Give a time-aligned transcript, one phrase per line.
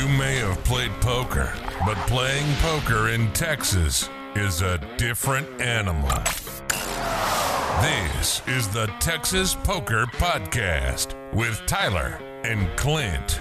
[0.00, 1.52] You may have played poker,
[1.84, 6.08] but playing poker in Texas is a different animal.
[7.82, 13.38] This is the Texas Poker Podcast with Tyler and Clint.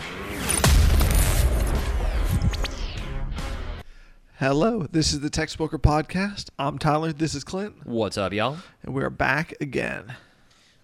[4.38, 6.50] Hello, this is the Texas Poker Podcast.
[6.60, 7.14] I'm Tyler.
[7.14, 8.57] This is Clint, What's up, y'all?
[8.84, 10.18] and we're back again.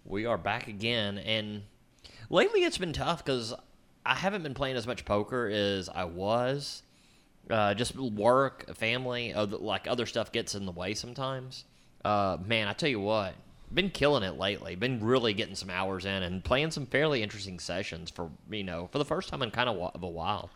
[0.06, 1.64] We are back again, and
[2.30, 3.54] lately it's been tough because
[4.06, 6.84] I haven't been playing as much poker as I was.
[7.50, 11.66] Uh, just work, family, other, like other stuff gets in the way sometimes.
[12.04, 13.36] Uh, man, I tell you what,
[13.74, 14.76] been killing it lately.
[14.76, 18.88] Been really getting some hours in and playing some fairly interesting sessions for you know
[18.92, 20.50] for the first time in kind of, of a while.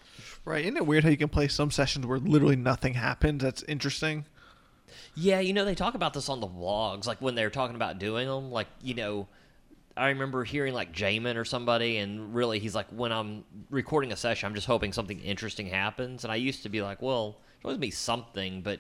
[0.46, 0.64] Right?
[0.64, 3.44] Isn't it weird how you can play some sessions where literally nothing happens?
[3.44, 4.26] That's interesting.
[5.16, 8.00] Yeah, you know, they talk about this on the vlogs, like when they're talking about
[8.00, 8.52] doing them.
[8.52, 9.28] Like, you know,
[10.00, 14.16] I remember hearing like Jaman or somebody, and really he's like, when I'm recording a
[14.16, 16.24] session, I'm just hoping something interesting happens.
[16.24, 18.80] And I used to be like, well, there's always be something, but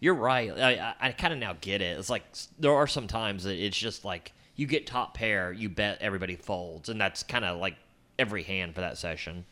[0.00, 0.50] you're right.
[0.50, 1.98] I, I, I kind of now get it.
[1.98, 2.24] It's like
[2.58, 6.36] there are some times that it's just like you get top pair, you bet everybody
[6.36, 7.76] folds, and that's kind of like
[8.18, 9.44] every hand for that session.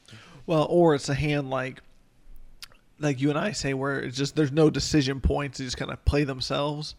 [0.46, 1.82] Well, or it's a hand like
[2.98, 5.90] like you and I say where it's just there's no decision points, they just kind
[5.90, 6.94] of play themselves,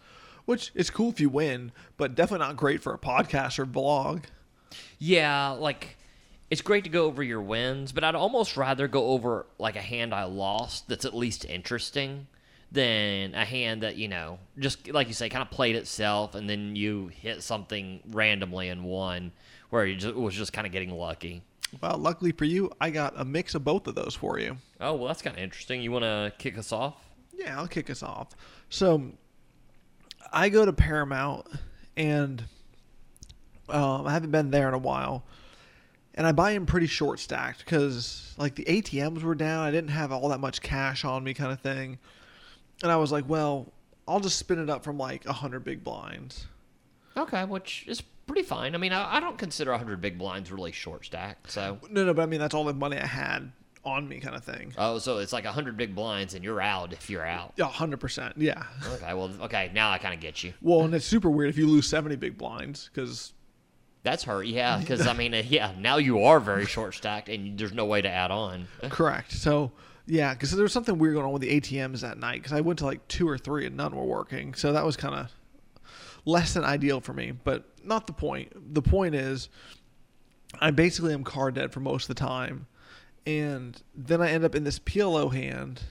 [0.45, 4.23] which is cool if you win, but definitely not great for a podcast or vlog.
[4.99, 5.97] Yeah, like
[6.49, 9.81] it's great to go over your wins, but I'd almost rather go over like a
[9.81, 12.27] hand I lost that's at least interesting
[12.71, 16.49] than a hand that, you know, just like you say, kind of played itself and
[16.49, 19.31] then you hit something randomly and won
[19.69, 21.41] where you just, was just kind of getting lucky.
[21.81, 24.57] Well, luckily for you, I got a mix of both of those for you.
[24.79, 25.81] Oh, well, that's kind of interesting.
[25.81, 26.95] You want to kick us off?
[27.33, 28.29] Yeah, I'll kick us off.
[28.69, 29.11] So
[30.35, 31.47] I go to Paramount
[31.95, 32.43] and
[33.69, 35.23] um, I haven't been there in a while.
[36.13, 39.65] And I buy them pretty short stacked because like the ATMs were down.
[39.65, 41.97] I didn't have all that much cash on me kind of thing.
[42.83, 43.71] And I was like, well,
[44.07, 46.47] I'll just spin it up from like 100 big blinds.
[47.17, 48.75] Okay, which is pretty fine.
[48.75, 51.79] I mean, I, I don't consider 100 big blinds really short stacked, so.
[51.89, 53.51] No, no, but I mean, that's all the money I had
[53.85, 54.73] on me kind of thing.
[54.77, 57.53] Oh, so it's like 100 big blinds and you're out if you're out.
[57.55, 58.33] Yeah, 100%.
[58.37, 58.63] Yeah.
[58.93, 60.53] Okay, well, okay, now I kind of get you.
[60.61, 63.33] Well, and it's super weird if you lose 70 big blinds because
[64.03, 64.79] That's hurt, yeah.
[64.79, 68.01] Because I mean, uh, yeah, now you are very short stacked, and there's no way
[68.01, 68.67] to add on.
[68.89, 69.31] Correct.
[69.31, 69.71] So
[70.07, 72.41] yeah, because there was something weird going on with the ATMs that night.
[72.41, 74.53] Because I went to like two or three and none were working.
[74.53, 75.31] So that was kind of
[76.25, 77.31] less than ideal for me.
[77.31, 78.73] But not the point.
[78.73, 79.49] The point is,
[80.59, 82.67] I basically am card dead for most of the time,
[83.25, 85.81] and then I end up in this PLO hand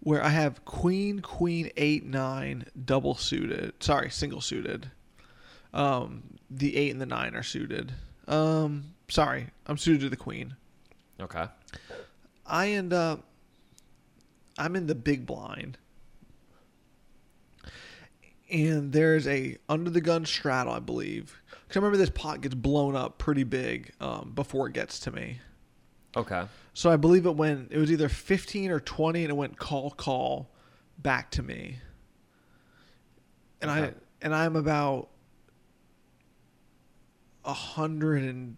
[0.00, 3.74] where I have Queen, Queen, eight, nine, double suited.
[3.82, 4.90] Sorry, single suited.
[5.72, 7.92] Um, the eight and the nine are suited.
[8.26, 10.56] Um, sorry, I'm suited to the Queen.
[11.20, 11.46] Okay.
[12.46, 13.24] I end up
[14.58, 15.78] I'm in the big blind.
[18.50, 21.40] And there's a under the gun straddle, I believe.
[21.68, 25.12] Cuz I remember this pot gets blown up pretty big um, before it gets to
[25.12, 25.40] me.
[26.16, 26.44] Okay.
[26.74, 29.90] So I believe it went it was either 15 or 20 and it went call
[29.90, 30.50] call
[30.98, 31.78] back to me.
[33.60, 35.08] And I and I'm about
[37.44, 38.56] a hundred and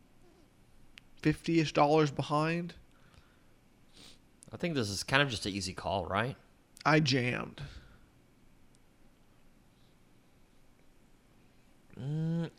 [1.16, 2.74] fifty-ish dollars behind.
[4.52, 6.36] I think this is kind of just an easy call, right?
[6.84, 7.62] I jammed.
[11.98, 12.50] Mm,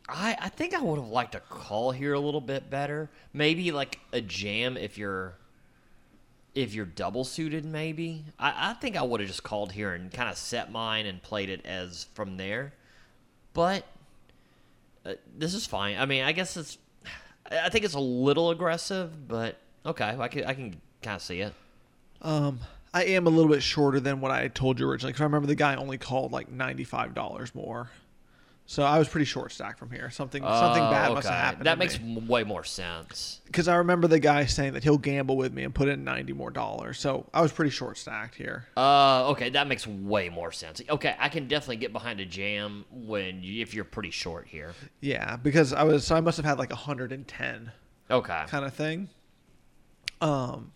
[0.43, 3.09] I think I would have liked a call here a little bit better.
[3.31, 5.35] Maybe like a jam if you're
[6.53, 7.63] if you're double suited.
[7.63, 11.05] Maybe I I think I would have just called here and kind of set mine
[11.05, 12.73] and played it as from there.
[13.53, 13.85] But
[15.05, 15.97] uh, this is fine.
[15.97, 16.77] I mean, I guess it's.
[17.49, 21.39] I think it's a little aggressive, but okay, I can I can kind of see
[21.39, 21.53] it.
[22.21, 22.59] Um,
[22.93, 25.11] I am a little bit shorter than what I told you originally.
[25.11, 27.89] Because I remember the guy only called like ninety-five dollars more,
[28.65, 30.09] so I was pretty short stacked from here.
[30.09, 31.65] Something something Oh, bad must have happened.
[31.65, 33.41] That makes m- way more sense.
[33.45, 36.33] because I remember the guy saying that he'll gamble with me and put in ninety
[36.33, 36.97] more dollars.
[36.99, 38.65] So I was pretty short stacked here.
[38.77, 40.81] Uh, okay, that makes way more sense.
[40.89, 44.73] Okay, I can definitely get behind a jam when you, if you're pretty short here.
[45.01, 47.71] Yeah, because I was so I must have had like hundred and ten
[48.09, 48.43] Okay.
[48.47, 49.09] kind of thing.
[50.21, 50.71] Um,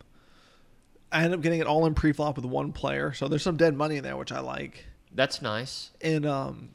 [1.12, 3.76] I ended up getting it all in pre-flop with one player, so there's some dead
[3.76, 4.86] money in there, which I like.
[5.14, 5.92] That's nice.
[6.02, 6.70] and um,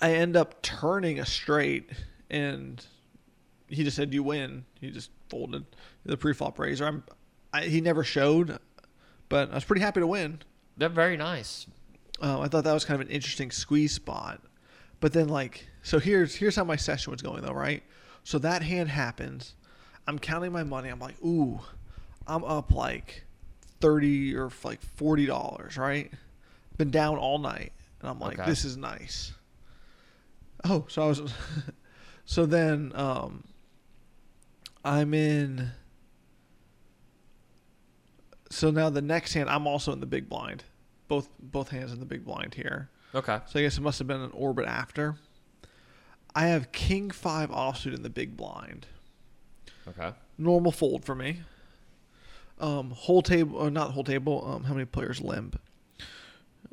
[0.00, 1.90] I end up turning a straight,
[2.30, 2.84] and
[3.68, 5.64] he just said, "You win." He just folded
[6.04, 6.86] the pre-flop raiser.
[6.86, 7.04] I'm,
[7.52, 8.58] I, he never showed,
[9.28, 10.40] but I was pretty happy to win.
[10.76, 11.66] They're very nice.
[12.22, 14.40] Uh, I thought that was kind of an interesting squeeze spot,
[15.00, 17.82] but then like, so here's here's how my session was going though, right?
[18.24, 19.54] So that hand happens.
[20.06, 20.88] I'm counting my money.
[20.88, 21.60] I'm like, ooh,
[22.26, 23.24] I'm up like
[23.80, 26.10] thirty or like forty dollars, right?
[26.76, 28.48] Been down all night, and I'm like, Okay.
[28.48, 29.32] this is nice.
[30.64, 31.22] Oh, so I was,
[32.24, 33.44] so then um,
[34.84, 35.70] I'm in.
[38.50, 40.64] So now the next hand, I'm also in the big blind,
[41.08, 42.90] both both hands in the big blind here.
[43.14, 43.38] Okay.
[43.46, 45.16] So I guess it must have been an orbit after.
[46.34, 48.86] I have king five offsuit in the big blind.
[49.88, 50.12] Okay.
[50.38, 51.40] Normal fold for me.
[52.60, 54.44] Um, whole table, or not whole table.
[54.46, 55.60] Um, how many players limp?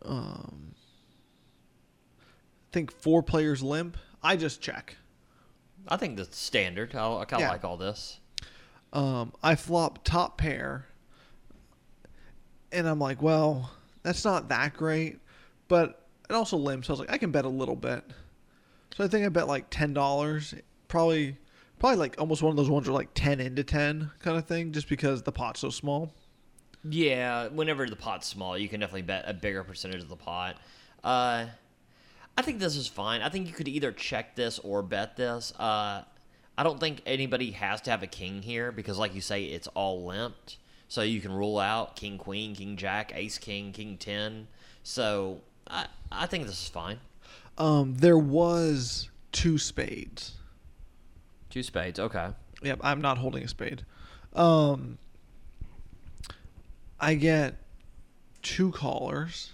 [0.03, 0.73] Um,
[2.77, 3.97] think four players limp.
[4.21, 4.97] I just check.
[5.87, 6.95] I think that's standard.
[6.95, 7.51] I, I kind of Yeah.
[7.51, 8.19] like all this.
[8.93, 10.85] Um, I flop top pair,
[12.71, 13.71] and I'm like, well,
[14.03, 15.19] that's not that great,
[15.67, 16.87] but it also limps.
[16.87, 18.03] So I was like, I can bet a little bit.
[18.95, 20.53] So I think I bet like ten dollars,
[20.87, 21.37] probably,
[21.79, 24.71] probably like almost one of those ones where like ten into ten kind of thing,
[24.71, 26.13] just because the pot's so small.
[26.83, 30.57] Yeah, whenever the pot's small, you can definitely bet a bigger percentage of the pot.
[31.03, 31.45] Uh,
[32.37, 33.21] I think this is fine.
[33.21, 35.51] I think you could either check this or bet this.
[35.57, 36.03] Uh,
[36.57, 39.67] I don't think anybody has to have a king here because, like you say, it's
[39.69, 40.57] all limped.
[40.87, 44.47] So you can rule out king, queen, king, jack, ace, king, king, ten.
[44.83, 46.99] So I, I think this is fine.
[47.57, 50.33] Um, there was two spades.
[51.49, 51.99] Two spades.
[51.99, 52.29] Okay.
[52.61, 53.83] Yep, I'm not holding a spade.
[54.33, 54.97] Um,
[56.99, 57.55] I get
[58.41, 59.51] two callers.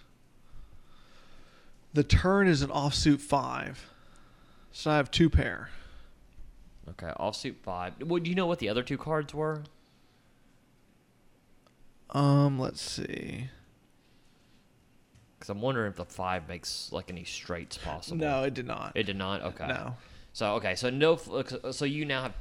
[1.93, 3.89] The turn is an offsuit five,
[4.71, 5.69] so I have two pair.
[6.89, 7.11] Okay.
[7.19, 7.93] Offsuit five.
[8.01, 9.63] Well, do you know what the other two cards were?
[12.09, 13.49] Um, let's see.
[15.37, 18.17] Because I'm wondering if the five makes like any straights possible.
[18.17, 18.93] No, it did not.
[18.95, 19.41] It did not.
[19.41, 19.67] Okay.
[19.67, 19.95] No.
[20.33, 21.17] So okay, so no.
[21.71, 22.33] So you now have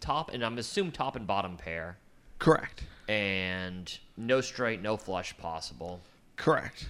[0.00, 1.98] top, and I'm assume top and bottom pair,
[2.38, 2.84] Correct.
[3.08, 6.00] and no straight, no flush possible.
[6.36, 6.88] Correct.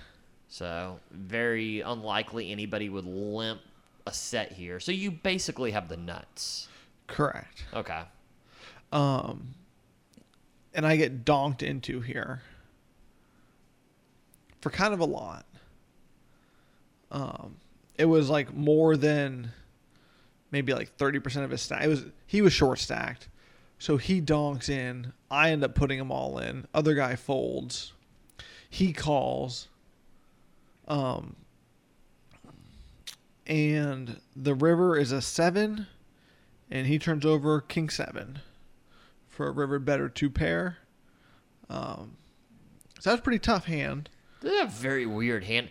[0.51, 3.61] So very unlikely anybody would limp
[4.05, 4.81] a set here.
[4.81, 6.69] So you basically have the nuts.
[7.07, 7.65] Correct.
[7.73, 8.03] Okay.
[8.93, 9.55] Um,
[10.75, 12.43] and I get donked into here
[14.61, 15.47] for kind of a lot.
[17.13, 17.57] Um,
[17.97, 19.53] it was like more than
[20.51, 21.85] maybe like thirty percent of his stack.
[21.85, 23.29] It was he was short stacked,
[23.79, 25.13] so he donks in.
[25.31, 26.67] I end up putting them all in.
[26.75, 27.93] Other guy folds.
[28.69, 29.69] He calls.
[30.91, 31.37] Um,
[33.47, 35.87] and the river is a seven,
[36.71, 38.41] and he turns over king seven
[39.29, 40.79] for a river better two pair.
[41.69, 42.17] Um,
[42.99, 44.11] so that's a pretty tough hand.
[44.43, 45.71] That's a very weird hand.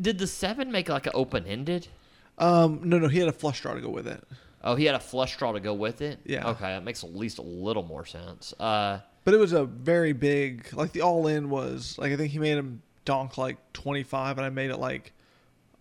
[0.00, 1.88] Did the seven make like an open ended?
[2.36, 4.22] Um, no, no, he had a flush draw to go with it.
[4.62, 6.18] Oh, he had a flush draw to go with it.
[6.24, 6.48] Yeah.
[6.50, 8.52] Okay, that makes at least a little more sense.
[8.60, 12.32] Uh, But it was a very big, like the all in was like I think
[12.32, 15.12] he made him donk like twenty five, and I made it like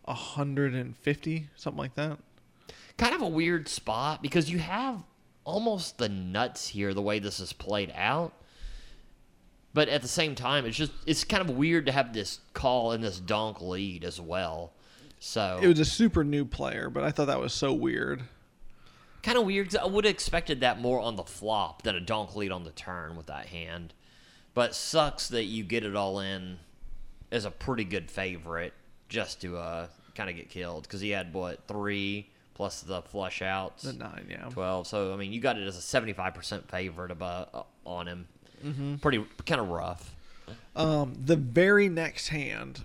[0.07, 2.17] hundred and fifty, something like that.
[2.97, 5.03] kind of a weird spot because you have
[5.43, 8.31] almost the nuts here the way this is played out.
[9.73, 12.93] But at the same time, it's just it's kind of weird to have this call
[12.93, 14.71] and this donk lead as well.
[15.19, 18.21] So It was a super new player, but I thought that was so weird.
[19.23, 21.99] kind of weird 'cause I would have expected that more on the flop than a
[21.99, 23.93] donk lead on the turn with that hand.
[24.53, 26.59] But sucks that you get it all in
[27.31, 28.73] as a pretty good favorite
[29.09, 33.41] just to uh, kind of get killed because he had what three plus the flush
[33.41, 33.83] outs.
[33.83, 34.49] The nine, yeah.
[34.49, 34.87] 12.
[34.87, 38.27] So, I mean, you got it as a 75% favorite about, uh, on him.
[38.65, 38.95] Mm-hmm.
[38.95, 40.15] Pretty kind of rough.
[40.75, 42.83] Um, the very next hand.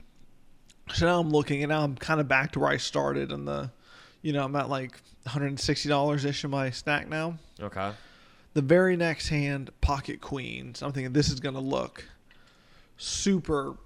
[0.92, 3.48] So now I'm looking, and now I'm kind of back to where I started, and
[3.48, 3.70] the,
[4.20, 7.38] you know, I'm at like 160 dollars ish in my stack now.
[7.60, 7.92] Okay.
[8.52, 10.82] The very next hand, pocket queens.
[10.82, 12.04] I'm thinking this is gonna look
[12.98, 13.76] super,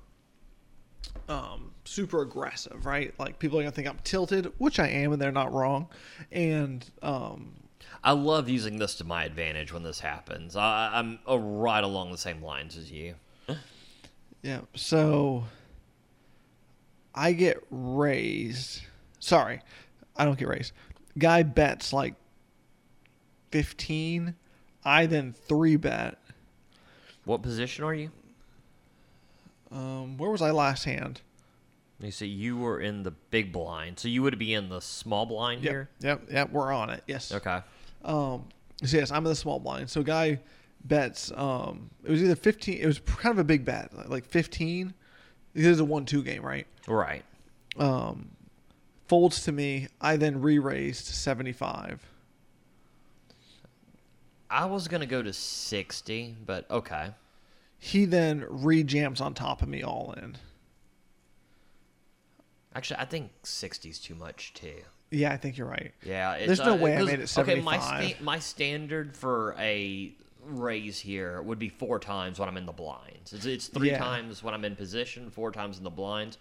[1.29, 3.15] um, super aggressive, right?
[3.19, 5.89] Like people are gonna think I'm tilted, which I am, and they're not wrong.
[6.33, 7.55] And um,
[8.03, 10.57] I love using this to my advantage when this happens.
[10.57, 13.15] I, I'm uh, right along the same lines as you.
[14.43, 14.61] Yeah.
[14.75, 15.45] So
[17.15, 18.83] I get raised.
[19.19, 19.61] Sorry,
[20.17, 20.73] I don't get raised.
[21.19, 22.15] Guy bets like
[23.51, 24.35] 15.
[24.85, 26.19] I then three bet.
[27.25, 28.11] What position are you?
[29.71, 31.21] Um, where was I last hand?
[32.01, 35.25] You see, you were in the big blind, so you would be in the small
[35.27, 35.73] blind Yep.
[35.73, 35.89] here.
[36.01, 36.23] Yep.
[36.31, 36.53] Yep.
[36.53, 37.03] We're on it.
[37.07, 37.33] Yes.
[37.33, 37.61] Okay.
[38.05, 38.45] Um,
[38.85, 39.89] so yes, I'm in the small blind.
[39.91, 40.39] So guy
[40.85, 41.33] bets.
[41.35, 42.79] Um, it was either 15.
[42.79, 44.93] It was kind of a big bet, like 15.
[45.55, 46.67] This is a one-two game, right?
[46.87, 47.25] Right.
[47.79, 48.29] Um,
[49.09, 49.89] folds to me.
[50.01, 52.05] I then re-raised to 75.
[54.51, 57.11] I, I was gonna go to sixty, but okay.
[57.79, 60.37] He then rejams on top of me all in.
[62.75, 64.83] Actually, I think 60 is too much too.
[65.11, 65.93] Yeah, I think you're right.
[66.05, 67.49] Yeah, it's, There's no uh, way I made it 75.
[67.49, 70.13] Okay, my sta- my standard for a
[70.45, 73.33] raise here would be four times when I'm in the blinds.
[73.33, 73.99] It's, it's three Yeah.
[73.99, 76.39] times when I'm in position, four times in the blinds.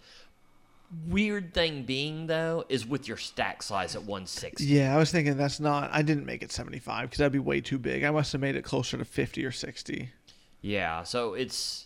[1.07, 4.65] Weird thing being though is with your stack size at 160.
[4.65, 5.89] Yeah, I was thinking that's not.
[5.93, 8.03] I didn't make it 75 because that'd be way too big.
[8.03, 10.09] I must have made it closer to 50 or 60.
[10.65, 11.85] Yeah, so it's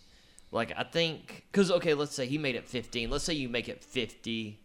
[0.50, 3.10] like I think because okay, let's say he made it 15.
[3.10, 4.58] Let's say you make it 50,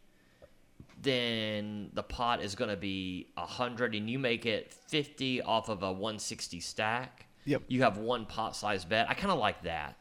[1.02, 5.84] then the pot is going to be 100, and you make it 50 off of
[5.84, 7.26] a 160 stack.
[7.44, 7.64] Yep.
[7.68, 9.10] You have one pot size bet.
[9.10, 9.98] I kind of like that.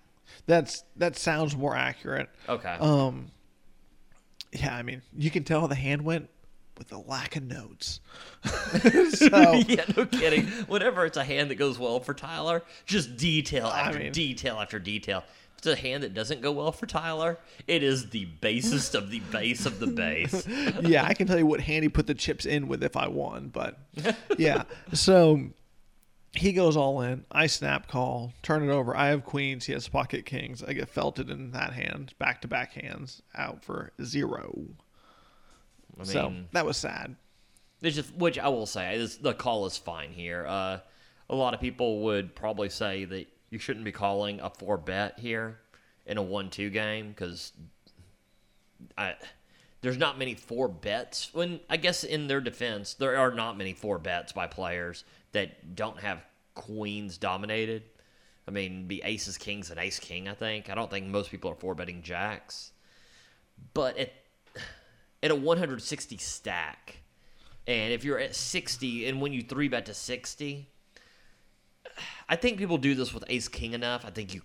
[0.46, 2.30] That's that sounds more accurate.
[2.48, 2.76] Okay.
[2.78, 3.32] Um,
[4.52, 6.30] yeah, I mean, you can tell how the hand went
[6.78, 8.00] with a lack of notes.
[9.12, 10.46] so yeah, no kidding.
[10.66, 14.58] Whenever it's a hand that goes well for Tyler, just detail I after mean- detail
[14.60, 15.24] after detail.
[15.52, 19.10] If it's a hand that doesn't go well for Tyler, it is the basest of
[19.10, 20.46] the base of the base.
[20.82, 23.08] yeah, I can tell you what hand he put the chips in with if I
[23.08, 23.78] won, but
[24.36, 24.64] yeah.
[24.92, 25.40] So
[26.32, 27.24] he goes all in.
[27.30, 28.96] I snap call, turn it over.
[28.96, 29.66] I have queens.
[29.66, 30.62] He has pocket kings.
[30.62, 34.58] I get felted in that hand, back to back hands, out for zero.
[35.96, 37.16] I mean, so that was sad.
[37.80, 40.46] There's just, which I will say, is the call is fine here.
[40.46, 40.78] Uh,
[41.28, 45.18] a lot of people would probably say that you shouldn't be calling a four bet
[45.18, 45.60] here
[46.06, 47.52] in a one-two game because
[49.80, 51.30] there's not many four bets.
[51.32, 55.76] When I guess in their defense, there are not many four bets by players that
[55.76, 56.24] don't have
[56.54, 57.82] queens dominated.
[58.46, 60.28] I mean, be aces, kings, and ace king.
[60.28, 60.70] I think.
[60.70, 62.72] I don't think most people are four betting jacks,
[63.72, 64.12] but at
[65.24, 66.98] at a 160 stack.
[67.66, 70.68] And if you're at 60 and when you three bet to 60,
[72.28, 74.04] I think people do this with ace king enough.
[74.04, 74.42] I think you,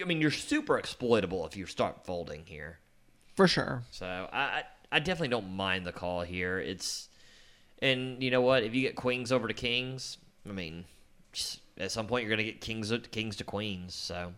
[0.00, 2.78] I mean, you're super exploitable if you start folding here.
[3.34, 3.82] For sure.
[3.90, 6.58] So I, I, definitely don't mind the call here.
[6.58, 7.08] It's,
[7.82, 8.62] and you know what?
[8.62, 10.84] If you get queens over to kings, I mean,
[11.76, 13.94] at some point you're gonna get kings kings to queens.
[13.94, 14.32] So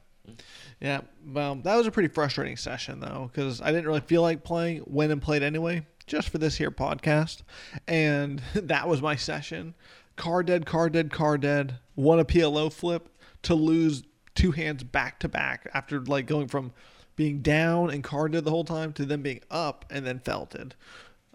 [0.80, 4.44] Yeah, well, that was a pretty frustrating session though, because I didn't really feel like
[4.44, 4.84] playing.
[4.86, 7.42] Went and played anyway, just for this here podcast,
[7.86, 9.74] and that was my session.
[10.16, 11.78] Card dead, card dead, card dead.
[11.96, 13.08] Won a PLO flip
[13.42, 14.02] to lose
[14.34, 16.72] two hands back to back after like going from
[17.16, 20.74] being down and card dead the whole time to then being up and then felted.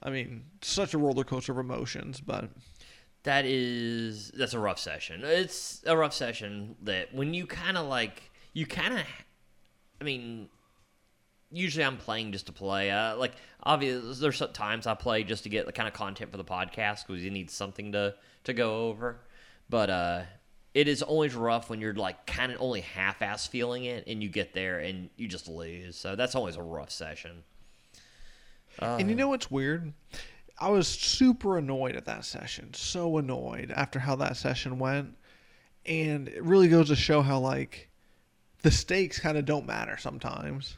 [0.02, 2.50] I mean, such a roller coaster of emotions, but
[3.24, 5.22] that is that's a rough session.
[5.24, 9.06] It's a rough session that when you kind of like you kind of,
[10.00, 10.50] I mean,
[11.52, 12.92] usually I'm playing just to play.
[12.92, 13.34] Uh, like
[13.64, 17.08] obviously, there's times I play just to get the kind of content for the podcast
[17.08, 19.22] because you need something to to go over.
[19.70, 20.22] But uh,
[20.74, 24.30] it is always rough when you're like kind of only half-ass feeling it, and you
[24.30, 25.96] get there and you just lose.
[25.96, 27.44] So that's always a rough session.
[28.80, 29.94] And you know what's weird?
[30.60, 32.74] I was super annoyed at that session.
[32.74, 35.16] So annoyed after how that session went.
[35.86, 37.90] And it really goes to show how like
[38.64, 40.78] the stakes kind of don't matter sometimes.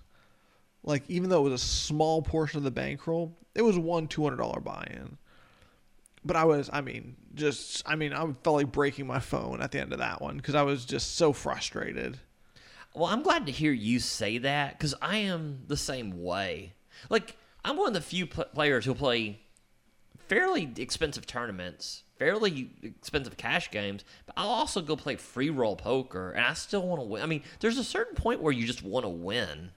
[0.84, 4.24] Like even though it was a small portion of the bankroll, it was one two
[4.24, 5.18] hundred dollar buy in.
[6.25, 9.72] But I was, I mean, just, I mean, I felt like breaking my phone at
[9.72, 12.20] the end of that one because I was just so frustrated.
[12.96, 16.74] Well, I'm glad to hear you say that because I am the same way.
[17.10, 19.42] Like, I'm one of the few pl- players who play
[20.27, 26.31] fairly expensive tournaments, fairly expensive cash games, but I'll also go play free roll poker
[26.31, 27.22] and I still want to win.
[27.22, 29.72] I mean, there's a certain point where you just want to win.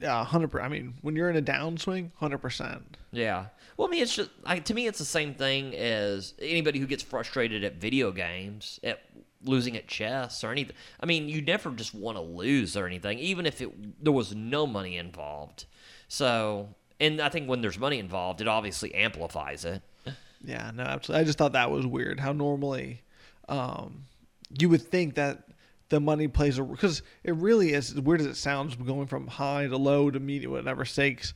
[0.00, 0.48] Yeah, hundred.
[0.48, 0.66] percent.
[0.66, 2.96] I mean, when you're in a downswing, hundred percent.
[3.12, 3.46] Yeah.
[3.76, 6.86] Well, I mean, it's just I, to me, it's the same thing as anybody who
[6.86, 9.00] gets frustrated at video games, at
[9.44, 10.74] losing at chess or anything.
[11.00, 14.34] I mean, you never just want to lose or anything, even if it there was
[14.34, 15.66] no money involved.
[16.08, 19.82] So, and I think when there's money involved, it obviously amplifies it.
[20.44, 21.22] Yeah, no, absolutely.
[21.22, 22.20] I just thought that was weird.
[22.20, 23.02] How normally,
[23.48, 24.04] um,
[24.58, 25.44] you would think that
[25.88, 29.26] the money plays a because it really is as weird as it sounds, going from
[29.26, 31.34] high to low to medium, whatever stakes.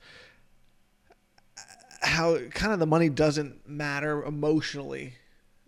[2.01, 5.15] How kind of the money doesn't matter emotionally.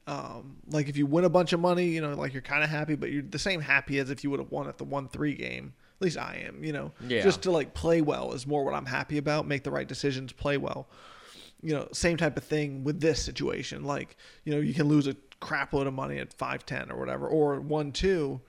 [0.07, 2.71] Um, like if you win a bunch of money, you know, like you're kind of
[2.71, 5.09] happy, but you're the same happy as if you would have won at the one
[5.09, 5.75] three game.
[6.01, 6.93] At least I am, you know.
[7.07, 7.23] Yeah.
[7.23, 9.47] Just to like play well is more what I'm happy about.
[9.47, 10.89] Make the right decisions, play well
[11.63, 13.85] you know, same type of thing with this situation.
[13.85, 16.99] Like, you know, you can lose a crap load of money at five ten or
[16.99, 18.41] whatever, or one two.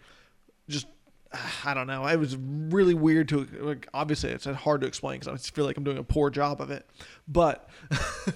[0.70, 0.88] Just,
[1.66, 2.06] I don't know.
[2.08, 3.88] It was really weird to like.
[3.94, 6.72] Obviously, it's hard to explain because I feel like I'm doing a poor job of
[6.72, 6.90] it.
[7.28, 7.70] But,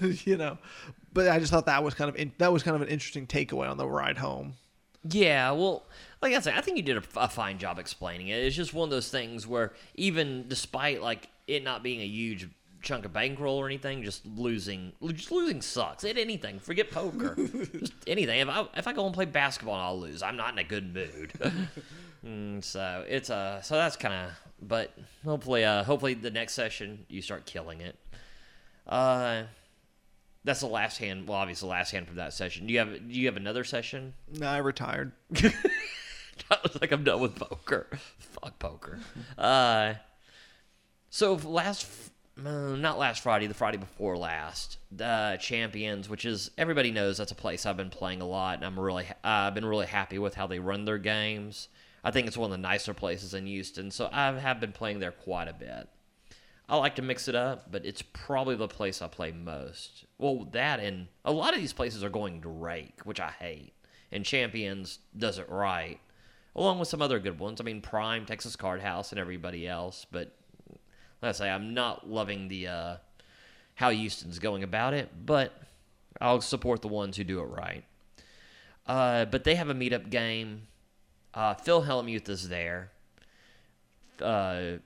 [0.00, 0.58] you know,
[1.12, 3.26] but I just thought that was kind of in, that was kind of an interesting
[3.26, 4.54] takeaway on the ride home.
[5.08, 5.84] Yeah, well,
[6.20, 8.42] like I said, I think you did a, a fine job explaining it.
[8.42, 12.48] It's just one of those things where even despite like it not being a huge
[12.86, 16.58] chunk of bankroll or anything, just losing, just losing sucks at anything.
[16.58, 17.34] Forget poker,
[17.78, 18.40] just anything.
[18.40, 20.64] If I if I go and play basketball and I'll lose, I'm not in a
[20.64, 21.32] good mood.
[22.26, 24.92] Mm, so it's a so that's kind of, but
[25.24, 27.96] hopefully, uh, hopefully the next session you start killing it.
[28.84, 29.44] Uh,
[30.42, 31.28] that's the last hand.
[31.28, 32.66] Well, obviously, the last hand from that session.
[32.66, 34.14] Do you have do you have another session?
[34.32, 35.12] No, I retired.
[36.50, 37.86] I was like, I'm done with poker.
[38.18, 38.98] Fuck poker.
[39.38, 39.94] Uh,
[41.10, 41.86] so last,
[42.44, 47.32] uh, not last Friday, the Friday before last, uh, Champions, which is everybody knows that's
[47.32, 50.34] a place I've been playing a lot, and I'm really, I've been really happy with
[50.34, 51.68] how they run their games.
[52.04, 55.00] I think it's one of the nicer places in Houston, so I have been playing
[55.00, 55.88] there quite a bit.
[56.68, 60.04] I like to mix it up, but it's probably the place I play most.
[60.18, 63.72] Well, that and a lot of these places are going Drake, which I hate,
[64.12, 66.00] and Champions does it right,
[66.54, 67.60] along with some other good ones.
[67.60, 70.06] I mean, Prime, Texas Card House, and everybody else.
[70.10, 70.35] But
[71.26, 72.96] let's say I'm not loving the uh,
[73.74, 75.52] how Houston's going about it, but
[76.20, 77.84] I'll support the ones who do it right.
[78.86, 80.68] Uh, but they have a meetup game.
[81.34, 82.90] Uh, Phil Hellmuth is there.
[84.20, 84.78] Uh,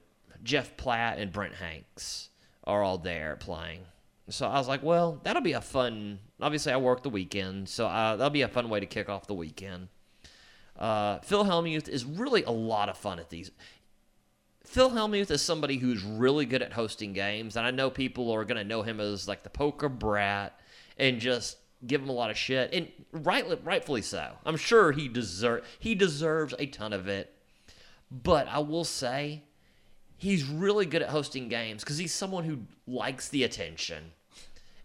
[0.42, 2.30] Jeff Platt and Brent Hanks
[2.64, 3.82] are all there playing.
[4.28, 6.18] So I was like, well, that'll be a fun.
[6.40, 9.26] Obviously, I work the weekend, so uh, that'll be a fun way to kick off
[9.26, 9.88] the weekend.
[10.78, 13.50] Uh, Phil Hellmuth is really a lot of fun at these.
[14.70, 18.44] Phil Hellmuth is somebody who's really good at hosting games, and I know people are
[18.44, 20.60] going to know him as like the poker brat
[20.96, 24.30] and just give him a lot of shit, and rightfully so.
[24.46, 27.34] I'm sure he deserve he deserves a ton of it,
[28.12, 29.42] but I will say
[30.16, 34.12] he's really good at hosting games because he's someone who likes the attention,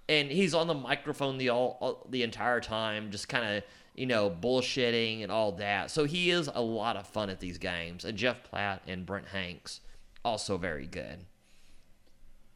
[0.10, 3.64] and he's on the microphone the all, all the entire time, just kind of
[3.96, 5.90] you know bullshitting and all that.
[5.90, 9.28] So he is a lot of fun at these games, and Jeff Platt and Brent
[9.30, 9.82] Hanks
[10.24, 11.26] also very good.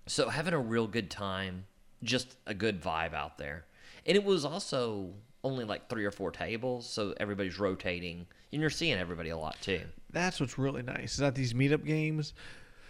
[0.07, 1.65] So having a real good time,
[2.03, 3.65] just a good vibe out there,
[4.05, 8.69] and it was also only like three or four tables, so everybody's rotating, and you're
[8.69, 9.81] seeing everybody a lot too.
[10.11, 11.13] That's what's really nice.
[11.13, 12.33] Is that these meetup games,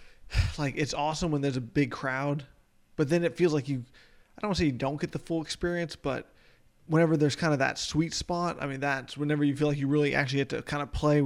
[0.57, 2.45] like it's awesome when there's a big crowd,
[2.95, 3.83] but then it feels like you.
[4.37, 6.31] I don't want to say you don't get the full experience, but
[6.89, 9.87] whenever there's kind of that sweet spot, I mean, that's whenever you feel like you
[9.87, 11.23] really actually get to kind of play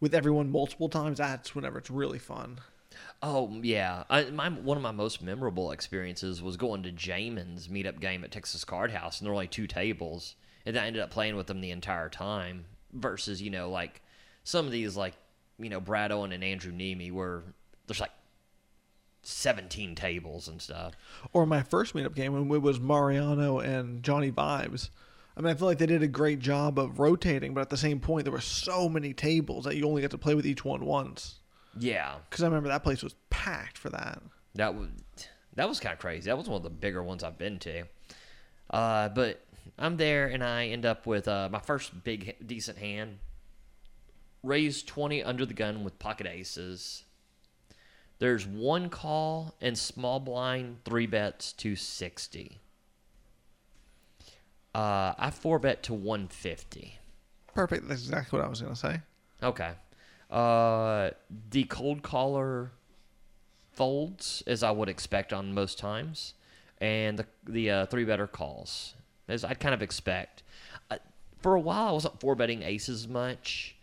[0.00, 1.18] with everyone multiple times.
[1.18, 2.60] That's whenever it's really fun.
[3.22, 8.00] Oh yeah, I, my one of my most memorable experiences was going to Jaman's meetup
[8.00, 11.10] game at Texas Card House, and there were only two tables, and I ended up
[11.10, 12.66] playing with them the entire time.
[12.92, 14.00] Versus, you know, like
[14.44, 15.14] some of these, like
[15.58, 17.42] you know, Brad Owen and Andrew Neeme, where
[17.86, 18.12] there's like
[19.28, 20.94] 17 tables and stuff.
[21.32, 24.90] Or my first meetup game when it was Mariano and Johnnie Vibes.
[25.36, 27.76] I mean, I feel like they did a great job of rotating, but at the
[27.76, 30.64] same point, there were so many tables that you only got to play with each
[30.64, 31.36] one once.
[31.78, 34.20] Yeah, Because I remember that place was packed for that.
[34.56, 34.88] that was
[35.54, 36.28] that was kind of crazy.
[36.30, 37.84] That was one of the bigger ones I've been to.
[38.70, 39.44] Uh, but
[39.78, 43.18] I'm there, and I end up with uh, my first big decent hand.
[44.42, 47.04] Raise twenty under the gun with pocket aces.
[48.18, 52.58] There's one call and small blind three bets to sixty.
[54.74, 56.98] Uh, I four bet to one fifty.
[57.54, 57.88] Perfect.
[57.88, 59.00] That's exactly what I was going to say.
[59.42, 59.72] Okay.
[60.30, 61.10] Uh,
[61.50, 62.72] the cold caller
[63.72, 66.34] folds as I would expect on most times,
[66.80, 68.94] and the the uh, three better calls
[69.28, 70.42] as I'd kind of expect.
[70.90, 70.98] Uh,
[71.40, 73.76] for a while, I wasn't four betting aces much,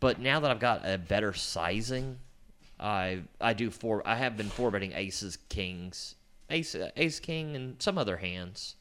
[0.00, 2.18] but now that I've got a better sizing,
[2.78, 4.06] I I do four.
[4.06, 6.14] I have been four betting aces, kings,
[6.50, 8.76] ace ace king, and some other hands.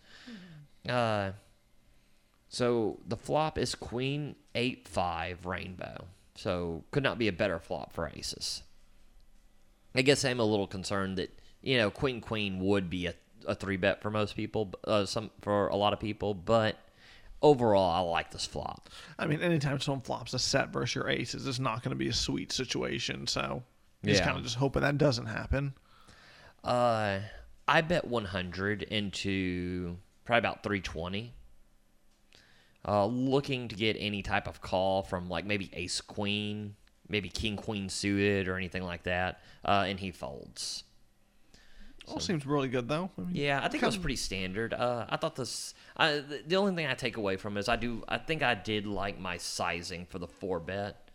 [0.87, 1.31] Uh,
[2.49, 6.05] so the flop is queen eight five rainbow.
[6.35, 8.63] So could not be a better flop for aces.
[9.95, 13.13] I guess I'm a little concerned that you know queen queen would be a,
[13.47, 16.77] a three bet for most people, uh, some for a lot of people, but
[17.41, 18.89] overall I like this flop.
[19.17, 22.09] I mean, anytime someone flops a set versus your aces, it's not going to be
[22.09, 23.27] a sweet situation.
[23.27, 23.63] So
[24.05, 24.25] you just Yeah.
[24.27, 25.73] kind of just hoping that doesn't happen.
[26.63, 27.19] Uh,
[27.67, 31.33] I bet 100 into probably about 320.
[32.87, 36.75] Uh, looking to get any type of call from like maybe ace queen,
[37.09, 40.83] maybe king queen suited or anything like that, uh, and he folds.
[42.07, 43.09] All seems really good though.
[43.17, 44.75] I mean, Yeah, I think it was pretty standard.
[44.75, 45.73] Uh, I thought this.
[45.97, 48.03] I, the, the only thing I take away from is I do.
[48.07, 51.09] I think I did like my sizing for the four bet.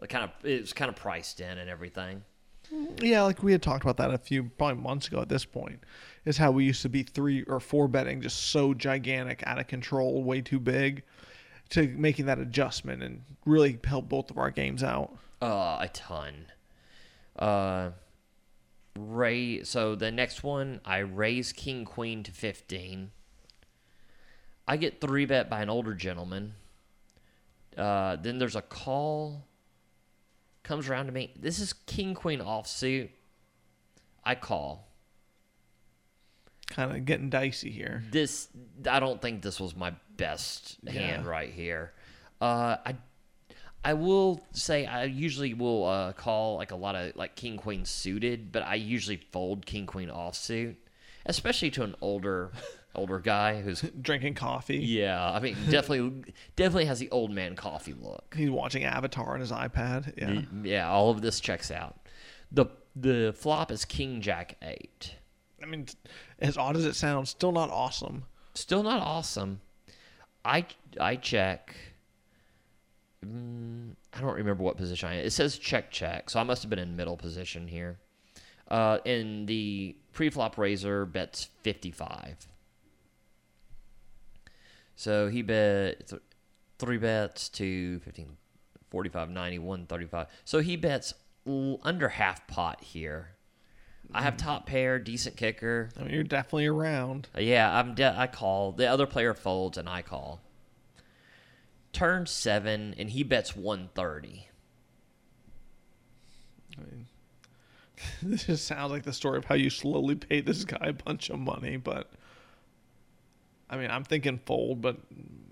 [0.00, 2.22] It kind of it was kind of priced in and everything.
[3.00, 5.20] Yeah, like we had talked about that a few probably months ago.
[5.20, 5.80] At this point,
[6.24, 9.66] is how we used to be three or four betting just so gigantic, out of
[9.66, 11.02] control, way too big.
[11.70, 15.16] to making that adjustment and really help both of our games out.
[15.42, 16.46] Uh, a ton.
[17.38, 17.90] Uh,
[18.98, 19.62] Ray.
[19.64, 23.10] So the next one, I raise King Queen to fifteen.
[24.68, 26.54] I get three bet by an older gentleman.
[27.76, 29.44] Uh, then there's a call.
[30.66, 31.32] Comes around to me.
[31.38, 33.10] This is King Queen offsuit.
[34.24, 34.88] I call.
[36.66, 38.02] Kind of getting dicey here.
[38.10, 38.48] This
[38.90, 41.92] I don't think this was my best hand right here.
[42.40, 42.96] Uh, I
[43.84, 47.84] I will say I usually will uh, call like a lot of like king queen
[47.84, 50.74] suited, but I usually fold king queen offsuit,
[51.26, 52.50] especially to an older
[52.94, 54.78] older guy who's Drinking coffee.
[54.78, 55.30] yeah.
[55.30, 58.34] I mean definitely definitely has the old man coffee look.
[58.36, 60.14] He's watching Avatar on his iPad.
[60.16, 60.42] Yeah.
[60.62, 61.98] Yeah, all of this checks out.
[62.50, 65.14] the The flop is king jack eight.
[65.62, 65.86] I mean,
[66.38, 68.24] as odd as it sounds, still not awesome.
[68.54, 69.60] Still not awesome.
[70.44, 70.64] I
[71.00, 71.74] I check.
[73.24, 75.24] Mm, I don't remember what position I am.
[75.26, 77.98] It says check check, so I must have been in middle position here.
[78.68, 82.36] Uh, and the pre-flop raiser bets fifty five.
[84.96, 86.22] So he bet th-
[86.78, 88.36] three bets to 15,
[88.90, 90.26] 45, 90, 135.
[90.44, 91.12] So he bets
[91.46, 93.32] l- under half pot here.
[94.14, 95.90] I have top pair, decent kicker.
[95.98, 97.28] I mean, you're definitely around.
[97.36, 97.94] Uh, Yeah, I'm.
[97.94, 98.72] De- I call.
[98.72, 100.40] The other player folds, and I call.
[101.92, 104.48] Turn seven, and he bets one thirty.
[108.22, 111.30] This just sounds like the story of how you slowly pay this guy a bunch
[111.30, 112.10] of money, but
[113.68, 114.96] I mean, I'm thinking fold, but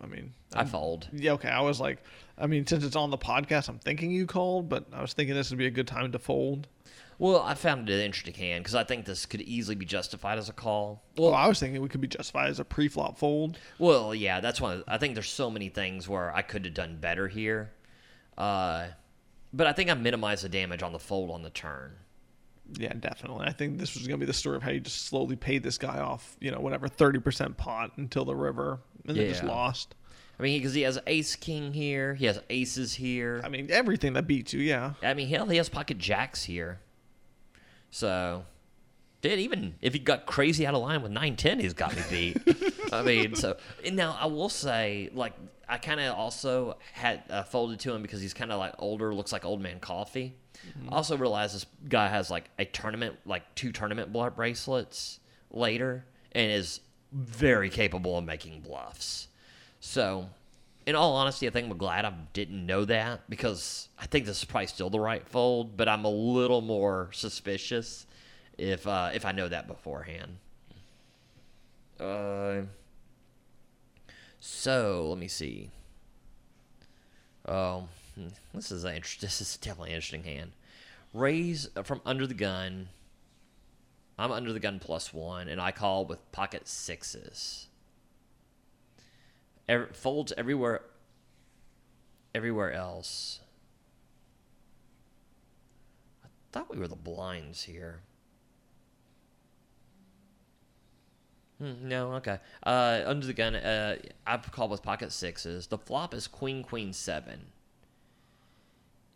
[0.00, 1.08] I mean, I fold.
[1.12, 1.48] yeah, okay.
[1.48, 2.02] I was like,
[2.38, 5.34] I mean, since it's on the podcast, I'm thinking you called, but I was thinking
[5.34, 6.68] this would be a good time to fold.
[7.18, 10.38] Well, I found it an interesting hand because I think this could easily be justified
[10.38, 11.02] as a call.
[11.16, 13.58] Well, I was thinking we could be justified as a pre-flop fold.
[13.78, 14.78] Well, yeah, that's one.
[14.78, 17.72] Of, I think there's so many things where I could have done better here,
[18.36, 18.88] uh,
[19.52, 21.92] but I think I minimized the damage on the fold on the turn.
[22.72, 23.46] Yeah, definitely.
[23.46, 25.78] I think this was gonna be the story of how you just slowly paid this
[25.78, 29.94] guy off, you know, whatever thirty percent pot until the river, and then just lost.
[30.38, 33.40] I mean, because he has ace king here, he has aces here.
[33.44, 34.94] I mean, everything that beats you, yeah.
[35.02, 36.80] I mean, hell, he has pocket jacks here.
[37.90, 38.44] So,
[39.20, 42.02] dude, even if he got crazy out of line with 9 10, he's got me
[42.10, 42.72] beat.
[42.92, 45.34] I mean, so, and now I will say, like,
[45.68, 49.14] I kind of also had uh, folded to him because he's kind of like older,
[49.14, 50.34] looks like old man coffee.
[50.88, 56.50] I also realized this guy has like a tournament, like two tournament bracelets later, and
[56.50, 56.80] is
[57.12, 59.28] very capable of making bluffs.
[59.80, 60.28] So,
[60.86, 64.38] in all honesty, I think I'm glad I didn't know that because I think this
[64.38, 68.06] is probably still the right fold, but I'm a little more suspicious
[68.58, 70.38] if uh, if I know that beforehand.
[71.98, 72.62] Uh,
[74.40, 75.70] so let me see.
[77.46, 77.88] Hmm,
[78.52, 79.02] this is an.
[79.20, 80.52] This is definitely an interesting hand.
[81.12, 82.88] Raise from under the gun.
[84.18, 87.66] I'm under the gun plus one, and I call with pocket sixes.
[89.68, 90.82] Ev- folds everywhere.
[92.34, 93.40] Everywhere else.
[96.24, 98.00] I thought we were the blinds here.
[101.58, 102.38] Hmm, no, okay.
[102.64, 103.96] Uh, under the gun, uh,
[104.26, 105.68] I call with pocket sixes.
[105.68, 107.46] The flop is queen, queen, seven.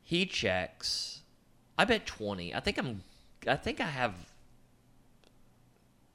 [0.08, 1.20] He checks.
[1.76, 2.54] I bet twenty.
[2.54, 3.02] I think I'm.
[3.46, 4.14] I think I have.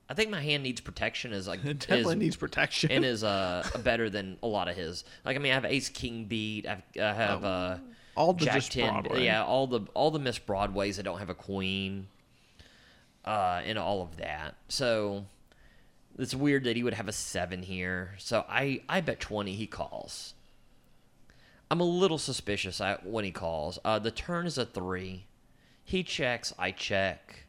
[0.10, 1.32] I think my hand needs protection.
[1.32, 2.92] Is like It definitely is- needs protection.
[2.92, 5.04] and is uh better than a lot of his.
[5.24, 6.68] Like I mean, I have Ace King beat.
[6.68, 7.78] I've, I have uh
[8.16, 8.90] all the Jack ten.
[8.92, 9.26] Broadway.
[9.26, 12.08] Yeah, all the all the Miss Broadways that don't have a queen.
[13.24, 14.56] Uh, and all of that.
[14.70, 15.26] So
[16.18, 18.16] it's weird that he would have a seven here.
[18.18, 20.34] So I I bet twenty he calls.
[21.74, 23.80] I'm a little suspicious at when he calls.
[23.84, 25.26] Uh, the turn is a three.
[25.84, 26.54] He checks.
[26.60, 27.48] I check.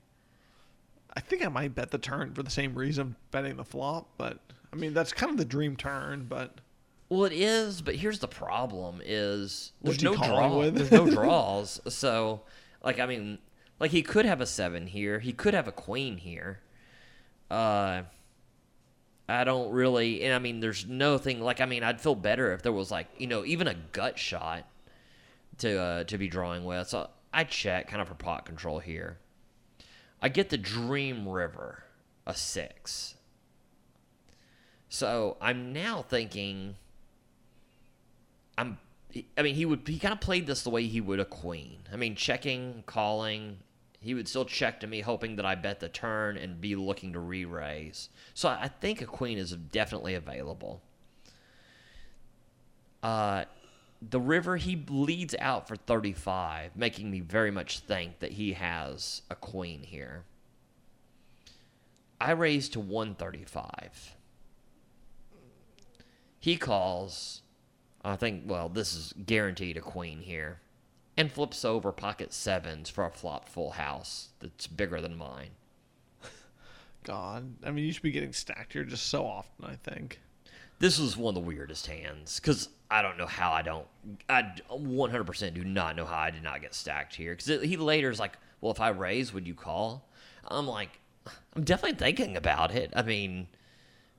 [1.14, 4.38] I think I might bet the turn for the same reason betting the flop, but
[4.72, 6.62] I mean that's kind of the dream turn, but
[7.10, 10.56] Well, it is, but here's the problem: is there's no draw.
[10.58, 10.74] with?
[10.74, 11.78] There's no draws.
[11.94, 12.40] So,
[12.82, 13.40] like, I mean,
[13.78, 15.18] like he could have a seven here.
[15.20, 16.60] He could have a queen here.
[17.50, 18.04] Uh,
[19.28, 21.60] I don't really, and I mean, there's no thing like.
[21.60, 24.68] I mean, I'd feel better if there was like you know even a gut shot
[25.58, 26.88] to uh, to be drawing with.
[26.88, 29.18] So I check kind of for pot control here.
[30.20, 31.84] I get the Dream River,
[32.26, 33.14] a six.
[34.88, 36.76] So I'm now thinking.
[38.58, 38.78] I'm.
[39.38, 39.82] I mean, he would.
[39.86, 41.78] He kind of played this the way he would a queen.
[41.92, 43.58] I mean, checking, calling.
[44.04, 47.14] He would still check to me, hoping that I bet the turn and be looking
[47.14, 48.10] to re-raise.
[48.34, 50.82] So I think a queen is definitely available.
[53.02, 53.46] Uh,
[54.02, 59.22] the river he leads out for 35, making me very much think that he has
[59.30, 60.24] a queen here.
[62.20, 64.16] I raise to 135.
[66.40, 67.40] He calls,
[68.04, 70.60] I think, well, this is guaranteed a queen here,
[71.16, 75.50] and flips over pocket sevens for a flop full house that's bigger than mine.
[77.04, 79.64] God, I mean, you should be getting stacked here just so often.
[79.64, 80.20] I think.
[80.78, 83.86] This was one of the weirdest hands because I don't know how I don't.
[84.28, 87.36] I 100% do not know how I did not get stacked here.
[87.36, 90.08] Because he later is like, "Well, if I raise, would you call?"
[90.48, 91.00] I'm like,
[91.54, 92.92] I'm definitely thinking about it.
[92.96, 93.48] I mean,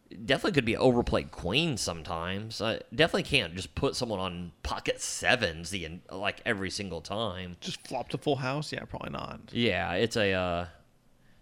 [0.10, 2.62] definitely could be overplayed queen sometimes.
[2.62, 7.58] I definitely can't just put someone on pocket sevens the like every single time.
[7.62, 8.72] Just flop a full house?
[8.72, 9.40] Yeah, probably not.
[9.52, 10.34] Yeah, it's a.
[10.34, 10.66] Uh,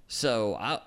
[0.07, 0.79] so I,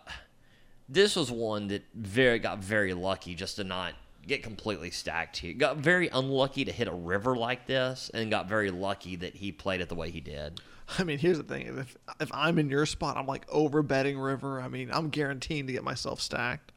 [0.88, 3.94] this was one that very got very lucky just to not
[4.26, 5.54] get completely stacked here.
[5.54, 9.52] Got very unlucky to hit a river like this, and got very lucky that he
[9.52, 10.60] played it the way he did.
[10.98, 14.18] I mean, here's the thing: if if I'm in your spot, I'm like over betting
[14.18, 14.60] river.
[14.60, 16.72] I mean, I'm guaranteeing to get myself stacked.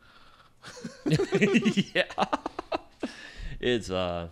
[1.93, 2.03] yeah,
[3.59, 4.27] it's uh,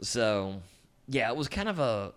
[0.00, 0.62] so
[1.08, 2.12] yeah, it was kind of a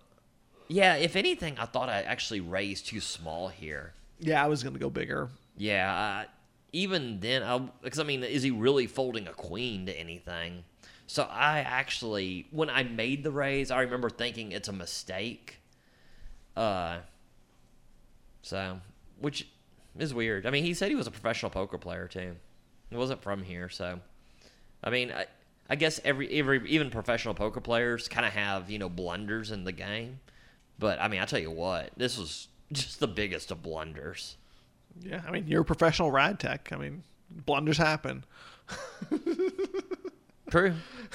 [0.68, 0.96] yeah.
[0.96, 3.92] If anything, I thought I actually raised too small here.
[4.20, 5.28] Yeah, I was gonna go bigger.
[5.56, 6.24] Yeah,
[6.72, 10.64] even then, because I, I mean, is he really folding a queen to anything?
[11.06, 15.60] So I actually, when I made the raise, I remember thinking it's a mistake.
[16.56, 16.98] Uh,
[18.42, 18.80] so
[19.20, 19.48] which
[19.98, 20.46] is weird.
[20.46, 22.36] I mean, he said he was a professional poker player too.
[22.94, 23.98] He wasn't from here, so
[24.84, 25.26] I mean, I,
[25.68, 29.64] I guess every every even professional poker players kind of have you know blunders in
[29.64, 30.20] the game.
[30.78, 34.36] But I mean, I tell you what, this was just the biggest of blunders.
[35.00, 36.68] Yeah, I mean, you're a professional rad tech.
[36.70, 38.22] I mean, blunders happen.
[40.54, 40.72] True.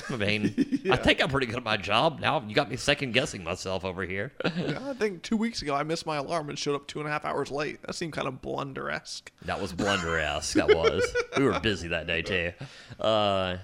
[0.09, 0.95] I mean, yeah.
[0.95, 2.43] I think I'm pretty good at my job now.
[2.45, 4.33] You got me second guessing myself over here.
[4.43, 7.07] yeah, I think two weeks ago I missed my alarm and showed up two and
[7.07, 7.81] a half hours late.
[7.83, 9.29] That seemed kind of blunderesque.
[9.45, 10.55] That was blunderesque.
[10.55, 11.05] that was.
[11.37, 12.51] We were busy that day too.
[12.99, 13.59] Uh,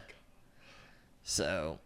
[1.24, 1.80] so,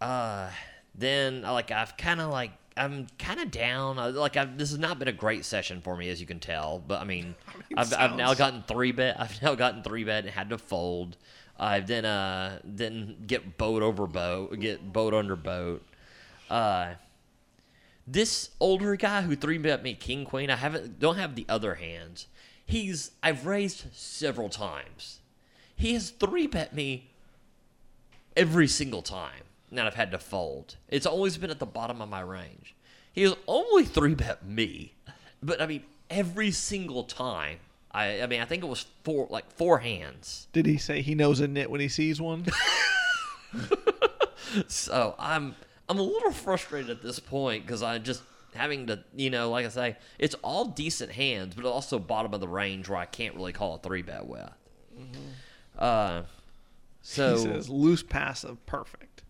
[0.00, 0.50] uh,
[0.94, 3.96] then like I've kind of like I'm kind of down.
[4.14, 6.80] Like I've, this has not been a great session for me, as you can tell.
[6.86, 7.34] But I mean,
[7.76, 9.18] I mean I've now gotten three bet.
[9.18, 11.16] I've now gotten three bet and had to fold.
[11.58, 15.82] I've then uh then get boat over boat, get boat under boat.
[16.50, 16.94] Uh,
[18.06, 20.50] this older guy who three bet me king queen.
[20.50, 22.26] I haven't don't have the other hands.
[22.64, 25.20] He's I've raised several times.
[25.74, 27.10] He has three bet me
[28.36, 30.76] every single time that I've had to fold.
[30.88, 32.74] It's always been at the bottom of my range.
[33.12, 34.94] He has only three bet me,
[35.42, 37.58] but I mean every single time.
[37.96, 40.48] I, I mean I think it was four like four hands.
[40.52, 42.44] Did he say he knows a nit when he sees one?
[44.68, 45.56] so I'm
[45.88, 48.22] I'm a little frustrated at this point because I just
[48.54, 52.40] having to you know like I say it's all decent hands, but also bottom of
[52.40, 54.50] the range where I can't really call a three bet with.
[54.94, 55.28] Mm-hmm.
[55.78, 56.22] Uh,
[57.00, 59.22] so he says loose passive, perfect.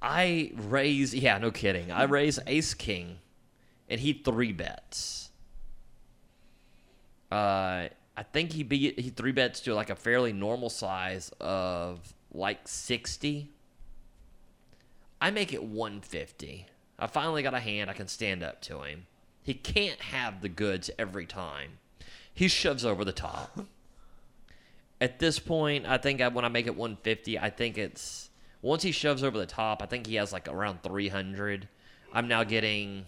[0.00, 1.90] I raise, yeah, no kidding.
[1.90, 3.18] I raise ace king,
[3.88, 5.25] and he three bets.
[7.30, 12.14] Uh, I think he be he three bets to like a fairly normal size of
[12.32, 13.50] like sixty.
[15.20, 16.66] I make it one fifty.
[16.98, 19.06] I finally got a hand I can stand up to him.
[19.42, 21.78] He can't have the goods every time.
[22.32, 23.60] He shoves over the top.
[25.00, 28.30] At this point, I think I, when I make it 150, I think it's
[28.62, 31.68] once he shoves over the top, I think he has like around 300.
[32.12, 33.04] I'm now getting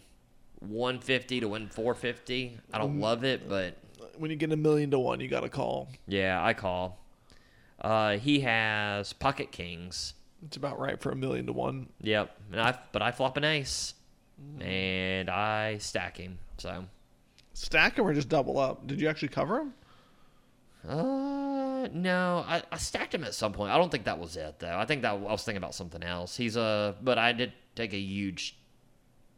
[0.60, 2.58] 150 to win 450.
[2.72, 3.76] I don't um, love it, but
[4.18, 5.88] when you get a million to one, you got to call.
[6.06, 6.98] Yeah, I call.
[7.80, 10.14] Uh, he has pocket kings.
[10.44, 11.88] It's about right for a million to one.
[12.00, 13.94] Yep, and I but I flop an ace,
[14.60, 16.38] and I stack him.
[16.58, 16.84] So
[17.54, 18.86] stack him or just double up?
[18.86, 19.74] Did you actually cover him?
[20.88, 23.72] Uh, no, I, I stacked him at some point.
[23.72, 24.78] I don't think that was it though.
[24.78, 26.36] I think that I was thinking about something else.
[26.36, 28.56] He's a, but I did take a huge,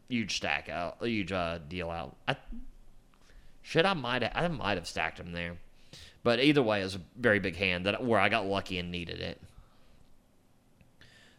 [0.08, 2.16] huge stack out, a huge uh, deal out.
[2.28, 2.36] I
[3.62, 5.56] should I might have, I might have stacked him there,
[6.22, 8.90] but either way, it was a very big hand that where I got lucky and
[8.90, 9.40] needed it.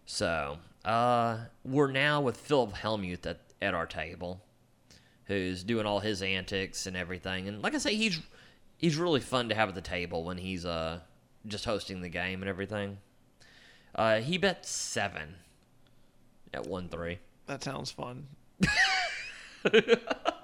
[0.05, 4.41] So, uh, we're now with Philip Hellmuth at, at our table,
[5.25, 7.47] who's doing all his antics and everything.
[7.47, 8.19] And like I say, he's
[8.77, 10.99] he's really fun to have at the table when he's uh
[11.47, 12.97] just hosting the game and everything.
[13.93, 15.35] Uh, he bet seven
[16.53, 17.19] at one three.
[17.47, 18.27] That sounds fun.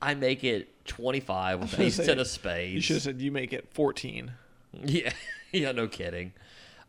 [0.00, 2.74] I make it twenty five with ace ten of spades.
[2.74, 4.32] You should have said you make it fourteen.
[4.84, 5.12] Yeah,
[5.52, 6.32] yeah, no kidding.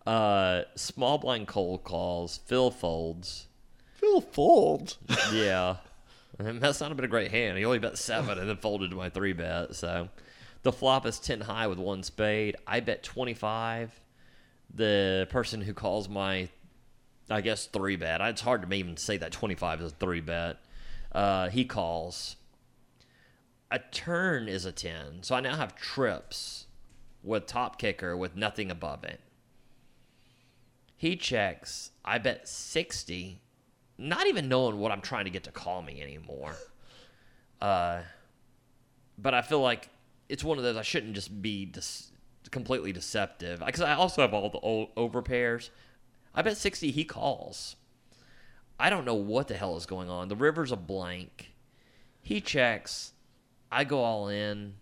[0.08, 2.40] Uh, small blind cold calls.
[2.46, 3.48] Phil folds.
[3.96, 4.98] Phil folds.
[5.34, 5.78] Yeah.
[6.40, 7.58] And that's not a great hand.
[7.58, 9.76] He only bet seven and then folded to my three bet.
[9.76, 10.10] So
[10.64, 12.56] the flop is 10 high with one spade.
[12.66, 14.00] I bet 25.
[14.74, 16.50] The person who calls my,
[17.30, 20.58] I guess, three bet, it's hard to even say that 25 is a three bet.
[21.12, 22.36] Uh, he calls.
[23.74, 25.24] A turn is a 10.
[25.24, 26.68] So I now have trips
[27.24, 29.20] with top kicker with nothing above it.
[30.96, 31.90] He checks.
[32.06, 33.42] I bet 60
[33.98, 36.56] not even knowing what I'm trying to get to call me anymore.
[37.62, 38.02] Uh,
[39.18, 39.90] but I feel like
[40.30, 42.12] it's one of those I shouldn't just be dis-
[42.52, 45.72] completely deceptive because I also have all the o- over pairs.
[46.36, 47.76] I bet 60 he calls.
[48.80, 50.28] I don't know what the hell is going on.
[50.28, 51.54] The river's a blank.
[52.22, 53.13] He checks.
[53.74, 54.76] I go all in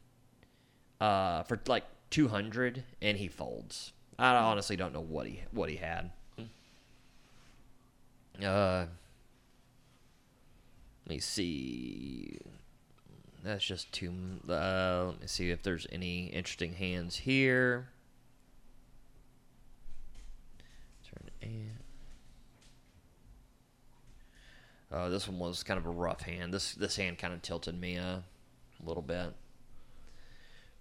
[1.00, 3.94] uh, for like 200 and he folds.
[4.20, 6.12] I honestly don't know what he what he had.
[8.44, 8.86] Uh,
[11.06, 12.38] let me see.
[13.44, 14.14] That's just two.
[14.48, 17.90] Uh, let me see if there's any interesting hands here.
[21.04, 21.72] Turn and.
[24.92, 26.54] Oh, this one was kind of a rough hand.
[26.54, 27.98] This this hand kind of tilted me
[28.82, 29.34] a little bit.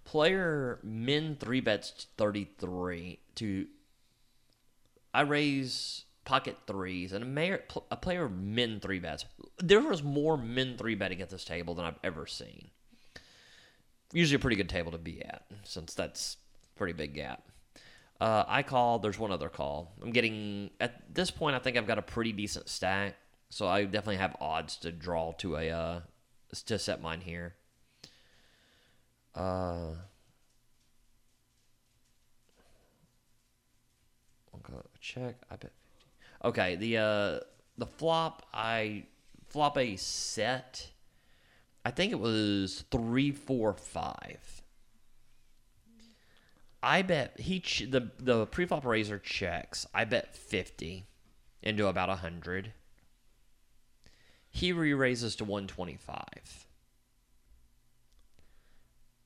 [0.03, 3.67] Player min three bets thirty three to.
[5.13, 9.25] I raise pocket threes and a, mayor, a player min three bets.
[9.57, 12.69] There was more min three betting at this table than I've ever seen.
[14.13, 16.37] Usually a pretty good table to be at, since that's
[16.75, 17.43] pretty big gap.
[18.19, 18.99] Uh, I call.
[18.99, 19.93] There's one other call.
[20.01, 21.55] I'm getting at this point.
[21.55, 23.15] I think I've got a pretty decent stack,
[23.49, 25.99] so I definitely have odds to draw to a uh,
[26.65, 27.55] to set mine here.
[29.35, 29.95] Uh,
[34.53, 35.35] I'll go check.
[35.49, 35.71] I bet
[36.43, 37.39] Okay, the uh
[37.77, 39.05] the flop I
[39.49, 40.91] flop a set.
[41.85, 44.63] I think it was three, four, five.
[46.83, 49.85] I bet he ch- the the preflop raiser checks.
[49.93, 51.05] I bet fifty
[51.63, 52.73] into about hundred.
[54.51, 56.67] He re raises to one twenty five.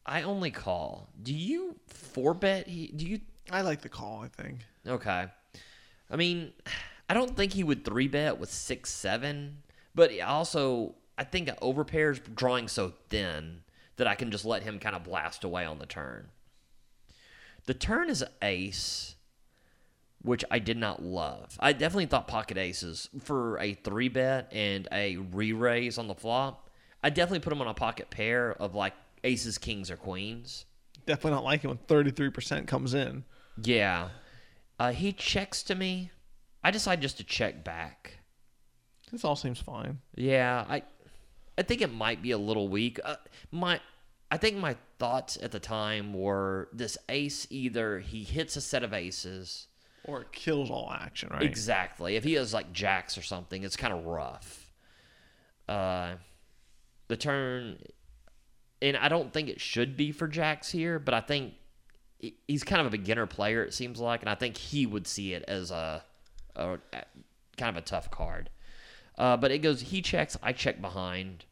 [0.06, 1.10] I only call.
[1.22, 2.68] Do you four bet?
[2.68, 3.22] Do you?
[3.52, 4.24] I like the call.
[4.24, 4.60] I think.
[4.88, 5.26] Okay.
[6.10, 6.54] I mean,
[7.10, 9.58] I don't think he would three bet with six seven,
[9.94, 13.64] but also I think an overpair is drawing so thin
[13.98, 16.30] that I can just let him kind of blast away on the turn.
[17.66, 19.16] The turn is ace,
[20.22, 21.58] which I did not love.
[21.60, 26.16] I definitely thought pocket aces for a three bet and a re raise on the
[26.16, 26.70] flop.
[27.04, 28.94] I definitely put him on a pocket pair of like
[29.26, 30.66] aces, kings, or queens.
[31.06, 33.26] Definitely not like it when thirty three percent comes in.
[33.62, 34.10] Yeah.
[34.80, 36.12] Uh, he checks to me.
[36.64, 38.20] I decide just to check back.
[39.12, 40.00] This all seems fine.
[40.16, 40.84] Yeah, I
[41.58, 43.00] I think it might be a little weak.
[43.04, 43.16] Uh,
[43.52, 43.80] my
[44.32, 48.84] I think my thoughts at the time were this ace either he hits a set
[48.84, 49.68] of aces
[50.06, 51.44] or it kills all action, right?
[51.44, 52.16] Exactly.
[52.16, 54.72] If he has like jacks or something, it's kind of rough.
[55.70, 56.16] Uh
[57.08, 57.78] the turn
[58.82, 61.54] and I don't think it should be for jacks here, but I think
[62.48, 65.34] he's kind of a beginner player it seems like and I think he would see
[65.34, 66.04] it as a
[66.56, 66.80] a,
[67.58, 68.50] kind of a tough card.
[69.18, 71.46] Uh, but it goes, he checks, I check behind.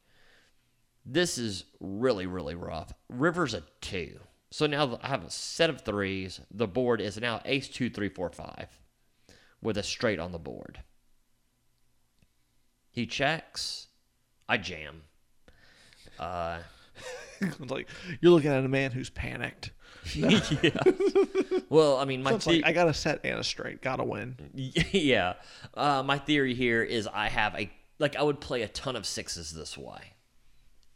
[1.05, 2.93] This is really, really rough.
[3.09, 4.19] River's a two.
[4.51, 6.39] So now I have a set of threes.
[6.51, 8.67] The board is now ace two, three, four, five
[9.61, 10.81] with a straight on the board.
[12.91, 13.87] He checks.
[14.47, 15.03] I jam.
[16.19, 16.59] Uh,
[17.59, 17.87] like
[18.21, 19.71] you're looking at a man who's panicked.
[20.15, 20.77] yeah.
[21.69, 23.81] Well, I mean, my so the- like, I gotta set Anna straight.
[23.81, 24.35] Got to win.
[24.91, 25.33] yeah.
[25.73, 29.05] Uh, my theory here is I have a like I would play a ton of
[29.05, 30.13] sixes this way,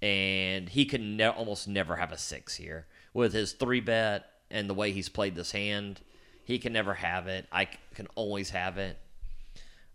[0.02, 4.70] and he could ne- almost never have a six here with his three bet and
[4.70, 6.02] the way he's played this hand.
[6.44, 7.46] He can never have it.
[7.52, 8.98] I c- can always have it.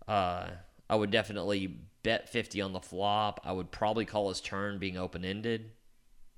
[0.07, 0.47] Uh,
[0.89, 3.39] I would definitely bet fifty on the flop.
[3.43, 5.71] I would probably call his turn being open ended,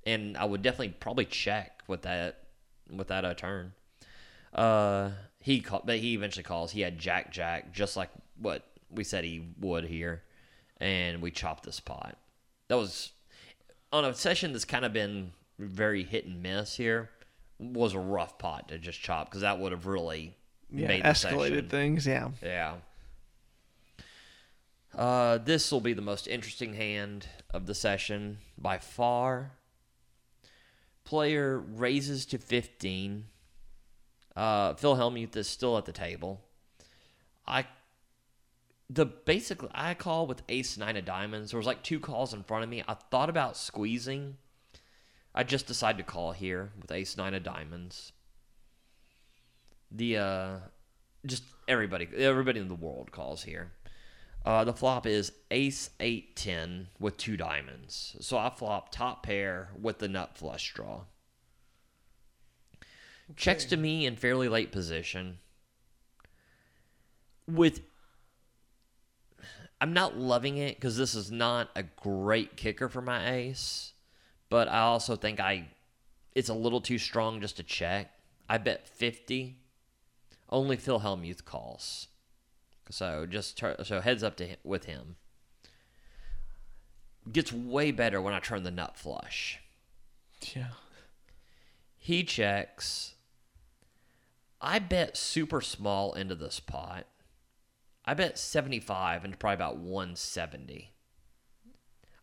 [0.05, 2.43] and I would definitely probably check with that
[2.91, 3.73] with that uh, turn.
[4.53, 6.71] Uh, he call, but he eventually calls.
[6.71, 10.23] He had Jack Jack, just like what we said he would here,
[10.79, 12.17] and we chopped this pot.
[12.67, 13.11] That was
[13.91, 17.09] on a session that's kind of been very hit and miss here.
[17.59, 20.35] Was a rough pot to just chop because that would have really
[20.69, 22.05] Yeah, made escalated things.
[22.05, 22.29] Yeah.
[22.43, 22.75] Yeah.
[24.93, 29.51] Uh, this will be the most interesting hand of the session by far.
[31.05, 33.25] Player raises to 15.
[34.35, 36.41] Uh, Phil Hellmuth is still at the table.
[37.47, 37.65] I
[38.89, 41.51] the basically I call with ace nine of diamonds.
[41.51, 42.83] There was like two calls in front of me.
[42.87, 44.37] I thought about squeezing.
[45.33, 48.11] I just decided to call here with ace nine of diamonds.
[49.91, 50.57] The uh
[51.25, 53.71] just everybody everybody in the world calls here.
[54.45, 58.15] Uh, the flop is ace eight ten with two diamonds.
[58.19, 61.01] So I flop top pair with the nut flush draw.
[63.35, 65.39] Checks to me in fairly late position.
[67.47, 67.81] With
[69.81, 73.93] I'm not loving it because this is not a great kicker for my ace,
[74.49, 75.69] but I also think I
[76.35, 78.11] it's a little too strong just to check.
[78.47, 79.57] I bet 50.
[80.49, 82.07] Only Phil Hellmuth calls.
[82.89, 85.15] So just tur- so heads up to him, with him.
[87.31, 89.59] Gets way better when I turn the nut flush.
[90.55, 90.73] Yeah.
[91.97, 93.15] He checks.
[94.61, 97.07] I bet super small into this pot.
[98.05, 100.91] I bet 75 into probably about 170.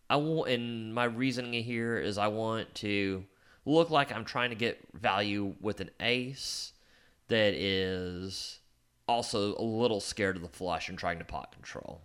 [0.09, 3.25] I want, and my reasoning here is I want to
[3.65, 6.73] look like I'm trying to get value with an ace
[7.29, 8.61] that is
[9.09, 12.03] also a little scared of the flush and trying to pot control.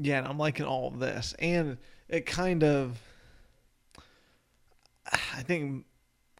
[0.00, 1.34] Yeah, and I'm liking all of this.
[1.38, 1.78] And
[2.08, 3.00] it kind of,
[5.12, 5.84] I think,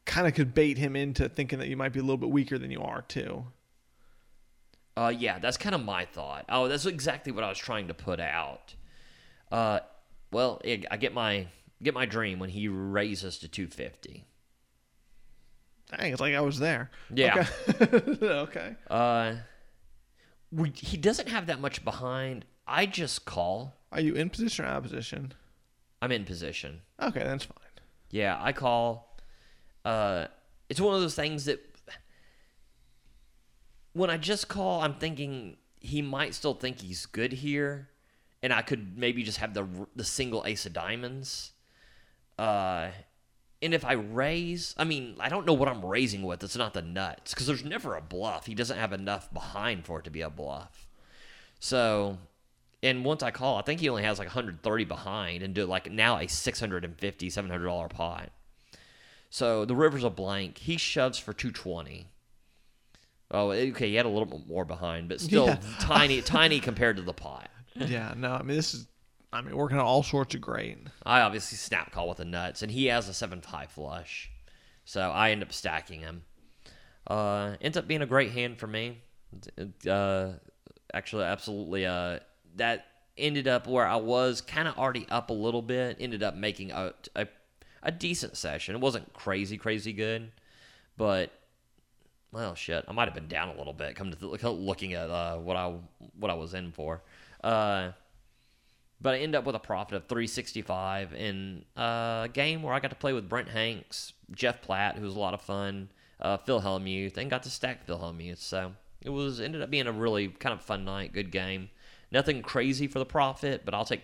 [0.07, 2.59] kind of could bait him into thinking that you might be a little bit weaker
[2.59, 3.45] than you are, too.
[4.97, 6.45] Uh, yeah, that's kind of my thought.
[6.49, 8.75] Oh, that's exactly what I was trying to put out.
[9.51, 9.81] Uh,
[10.33, 11.47] well, I get my
[11.83, 14.27] get my dream when he raises to 250.
[15.97, 16.91] Dang, it's like I was there.
[17.13, 17.47] Yeah.
[17.69, 18.17] Okay.
[18.23, 18.77] okay.
[18.89, 19.35] Uh,
[20.53, 22.45] we, he doesn't have that much behind.
[22.67, 23.75] I just call.
[23.93, 25.33] Are you in position or out of position?
[26.01, 26.83] I'm in position.
[27.01, 27.57] Okay, that's fine.
[28.11, 29.17] Yeah, I call.
[29.85, 30.27] Uh,
[30.69, 31.61] it's one of those things that
[33.93, 37.89] when I just call, I'm thinking he might still think he's good here,
[38.43, 39.67] and I could maybe just have the
[39.97, 41.53] the single ace of diamonds.
[42.39, 42.89] Uh,
[43.63, 46.43] and if I raise, I mean, I don't know what I'm raising with.
[46.43, 48.47] It's not the nuts because there's never a bluff.
[48.47, 50.87] He doesn't have enough behind for it to be a bluff.
[51.59, 52.19] So,
[52.83, 55.91] and once I call, I think he only has like 130 behind and do like
[55.93, 58.31] now a 650 700 dollar pot.
[59.29, 60.59] So the river's a blank.
[60.59, 62.07] He shoves for 220.
[63.33, 65.59] Oh, okay, he had a little bit more behind, but still Yeah.
[65.79, 67.49] tiny, tiny compared to the pot.
[67.77, 68.89] Yeah, no, I mean, this is,
[69.33, 70.79] I mean, working on all sorts of great.
[71.05, 74.31] I obviously snap call with the nuts, and he has a seven five flush,
[74.85, 76.25] so I end up stacking him.
[77.07, 78.99] Uh, ends up being a great hand for me.
[79.89, 80.33] Uh,
[80.93, 81.87] actually, absolutely.
[81.87, 82.19] Uh,
[82.57, 85.97] that ended up where I was kind of already up a little bit.
[86.01, 87.29] Ended up making a, a
[87.83, 88.75] a decent session.
[88.75, 90.33] It wasn't crazy, crazy good,
[90.97, 91.31] but
[92.33, 93.97] well, shit, I might have been down a little bit.
[93.97, 95.75] Come to th- looking at uh, what I
[96.19, 97.03] what I was in for.
[97.43, 97.93] Uh,
[99.01, 102.91] but I end up with a profit of 365 in a game where I got
[102.91, 105.89] to play with Brent Hanks, Jeff Platt, who was a lot of fun,
[106.21, 108.39] uh, Phil Hellmuth, and got to stack Phil Hellmuth.
[108.39, 108.73] So
[109.03, 111.71] it was ended up being a really kind of fun night, good game.
[112.13, 114.03] Nothing crazy for the profit, but I'll take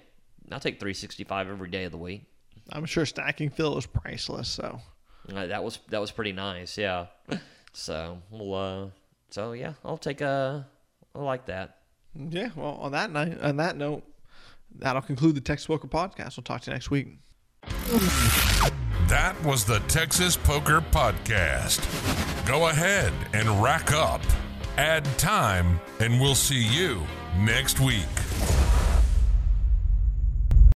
[0.50, 2.24] I'll take 365 every day of the week.
[2.72, 4.48] I'm sure stacking Phil is priceless.
[4.48, 4.80] So
[5.32, 7.06] Uh, that was that was pretty nice, yeah.
[7.72, 8.90] so well, uh,
[9.30, 10.66] so yeah, I'll take a
[11.14, 11.78] I like that.
[12.14, 14.04] yeah, well, on that night, on that note,
[14.78, 16.36] that'll conclude the Texas Poker Podcast.
[16.36, 17.18] We'll talk to you next week.
[19.08, 21.80] That was the Texas Poker Podcast.
[22.46, 24.20] Go ahead and rack up,
[24.76, 27.02] add time, and we'll see you
[27.38, 28.04] next week.